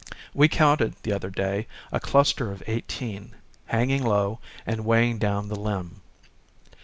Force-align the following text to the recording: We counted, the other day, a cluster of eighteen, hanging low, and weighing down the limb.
We 0.33 0.47
counted, 0.47 0.95
the 1.03 1.13
other 1.13 1.29
day, 1.29 1.67
a 1.91 1.99
cluster 1.99 2.51
of 2.51 2.63
eighteen, 2.65 3.35
hanging 3.67 4.01
low, 4.01 4.39
and 4.65 4.83
weighing 4.83 5.19
down 5.19 5.47
the 5.49 5.55
limb. 5.59 6.01